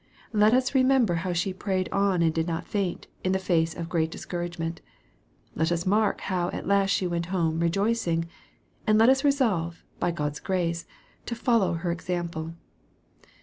Let 0.33 0.55
us 0.55 0.73
remember 0.73 1.13
how 1.21 1.31
she 1.31 1.53
prayed 1.53 1.87
on 1.91 2.23
and 2.23 2.33
did 2.33 2.47
not 2.47 2.65
faint, 2.65 3.05
in 3.23 3.33
the 3.33 3.37
face 3.37 3.75
of 3.75 3.87
great 3.87 4.09
discouragement. 4.09 4.81
Let 5.53 5.71
us 5.71 5.85
mark 5.85 6.21
how 6.21 6.49
at 6.49 6.65
last 6.65 6.89
she 6.89 7.05
went 7.05 7.27
home 7.27 7.59
rejoicing, 7.59 8.25
and 8.87 8.97
let 8.97 9.09
us 9.09 9.23
resolve, 9.23 9.83
by 9.99 10.09
God's 10.09 10.39
grace, 10.39 10.87
to 11.27 11.35
follow 11.35 11.73
her 11.73 11.91
example. 11.91 12.55